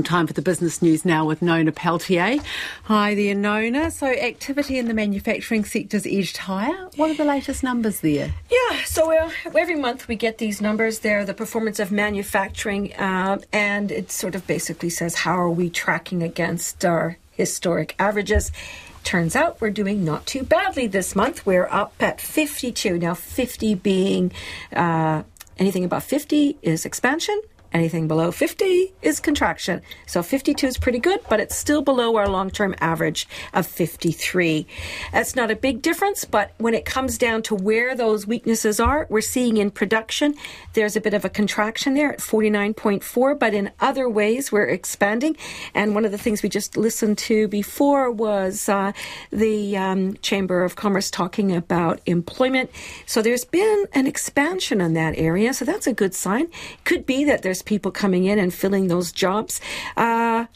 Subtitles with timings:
[0.00, 2.38] Time for the business news now with Nona Pelletier.
[2.84, 3.90] Hi there, Nona.
[3.90, 6.88] So, activity in the manufacturing sector's edged higher.
[6.96, 8.32] What are the latest numbers there?
[8.50, 9.10] Yeah, so
[9.54, 11.00] every month we get these numbers.
[11.00, 15.68] They're the performance of manufacturing, uh, and it sort of basically says how are we
[15.68, 18.50] tracking against our historic averages.
[19.04, 21.44] Turns out we're doing not too badly this month.
[21.44, 22.98] We're up at 52.
[22.98, 24.32] Now, 50 being
[24.74, 25.22] uh,
[25.58, 27.42] anything above 50 is expansion.
[27.72, 29.80] Anything below 50 is contraction.
[30.06, 34.66] So 52 is pretty good, but it's still below our long term average of 53.
[35.12, 39.06] That's not a big difference, but when it comes down to where those weaknesses are,
[39.08, 40.34] we're seeing in production,
[40.74, 45.36] there's a bit of a contraction there at 49.4, but in other ways, we're expanding.
[45.74, 48.92] And one of the things we just listened to before was uh,
[49.30, 52.70] the um, Chamber of Commerce talking about employment.
[53.06, 55.54] So there's been an expansion in that area.
[55.54, 56.48] So that's a good sign.
[56.84, 59.60] Could be that there's people coming in and filling those jobs.
[59.96, 60.46] Uh,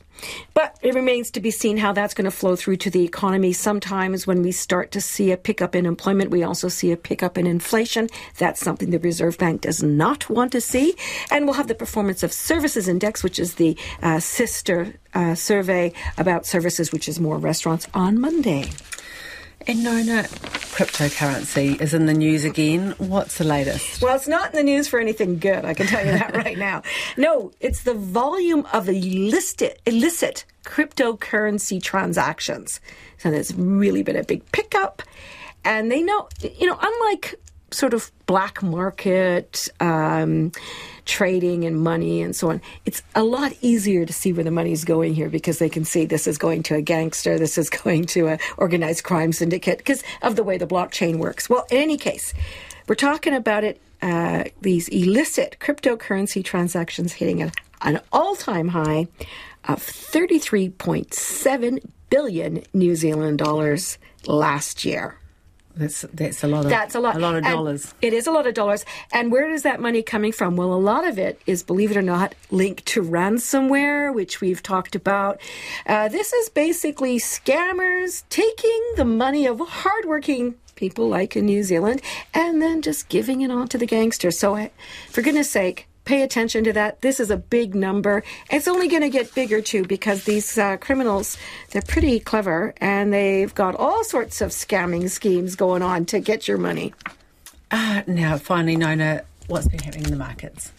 [0.54, 3.52] but it remains to be seen how that's going to flow through to the economy.
[3.52, 7.36] Sometimes when we start to see a pickup in employment, we also see a pickup
[7.36, 8.08] in inflation.
[8.38, 10.96] That's something the Reserve Bank does not want to see.
[11.30, 15.92] And we'll have the Performance of Services Index, which is the uh, sister uh, survey
[16.16, 18.70] about services, which is more restaurants, on Monday.
[19.66, 22.94] And Nona, cryptocurrency is in the news again.
[22.98, 24.02] What's the latest?
[24.02, 26.58] Well, it's not in the news for anything good, I can tell you that right
[26.58, 26.82] now.
[27.16, 32.80] No, it's the volume of illicit, illicit cryptocurrency transactions.
[33.18, 35.02] So there's really been a big pickup.
[35.64, 37.34] And they know, you know, unlike
[37.70, 40.52] sort of black market um,
[41.06, 44.72] trading and money and so on, it's a lot easier to see where the money
[44.72, 47.70] is going here because they can see this is going to a gangster, this is
[47.84, 51.48] going to an organized crime syndicate because of the way the blockchain works.
[51.48, 52.34] Well, in any case,
[52.88, 53.80] we're talking about it.
[54.02, 59.08] Uh, these illicit cryptocurrency transactions hitting an, an all-time high
[59.64, 65.18] of 33.7 billion New Zealand dollars last year.
[65.76, 67.94] That's that's a lot of that's a lot a lot of And dollars.
[68.00, 68.84] It is a lot of dollars.
[69.12, 70.56] And where is that money coming from?
[70.56, 74.62] Well, a lot of it is, believe it or not, linked to ransomware, which we've
[74.62, 75.38] talked about.
[75.86, 82.00] Uh, this is basically scammers taking the money of hardworking people like in New Zealand
[82.32, 84.38] and then just giving it on to the gangsters.
[84.38, 84.70] So,
[85.10, 85.88] for goodness sake.
[86.06, 87.02] Pay attention to that.
[87.02, 88.22] This is a big number.
[88.48, 91.36] It's only going to get bigger too because these uh, criminals,
[91.72, 96.46] they're pretty clever and they've got all sorts of scamming schemes going on to get
[96.46, 96.94] your money.
[97.72, 100.72] Uh, now, finally, Nona, what's been happening in the markets?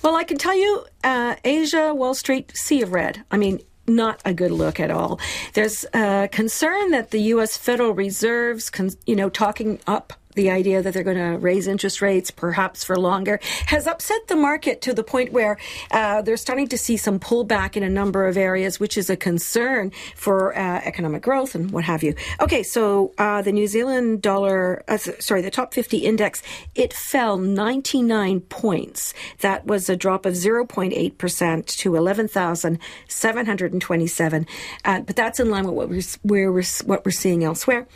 [0.00, 3.24] Well, I can tell you, uh, Asia, Wall Street, sea of red.
[3.32, 5.18] I mean, not a good look at all.
[5.54, 7.56] There's uh, concern that the U.S.
[7.56, 12.02] Federal Reserve's, con- you know, talking up the idea that they're going to raise interest
[12.02, 15.58] rates perhaps for longer has upset the market to the point where
[15.90, 19.16] uh, they're starting to see some pullback in a number of areas, which is a
[19.16, 22.14] concern for uh, economic growth and what have you.
[22.40, 26.42] Okay, so uh, the New Zealand dollar, uh, sorry, the top 50 index,
[26.74, 29.14] it fell 99 points.
[29.40, 34.46] That was a drop of 0.8% to 11,727.
[34.84, 37.88] Uh, but that's in line with what we're, we're, what we're seeing elsewhere.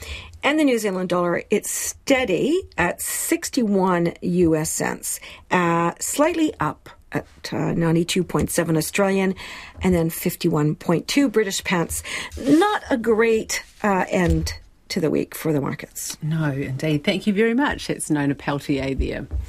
[0.43, 5.21] And the New Zealand dollar, it's steady at 61 US cents,
[5.51, 9.35] uh, slightly up at uh, 92.7 Australian
[9.83, 12.03] and then 51.2 British pence.
[12.39, 14.55] Not a great uh, end
[14.89, 16.17] to the week for the markets.
[16.23, 17.05] No, indeed.
[17.05, 17.91] Thank you very much.
[17.91, 19.27] It's Nona Pelletier there.